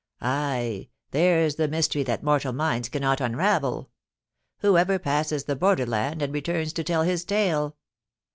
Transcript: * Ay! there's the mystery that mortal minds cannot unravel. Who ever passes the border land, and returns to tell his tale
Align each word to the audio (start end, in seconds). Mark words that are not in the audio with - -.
* 0.11 0.19
Ay! 0.19 0.89
there's 1.11 1.57
the 1.57 1.67
mystery 1.67 2.01
that 2.01 2.23
mortal 2.23 2.51
minds 2.51 2.89
cannot 2.89 3.21
unravel. 3.21 3.91
Who 4.61 4.75
ever 4.75 4.97
passes 4.97 5.43
the 5.43 5.55
border 5.55 5.85
land, 5.85 6.23
and 6.23 6.33
returns 6.33 6.73
to 6.73 6.83
tell 6.83 7.03
his 7.03 7.23
tale 7.23 7.77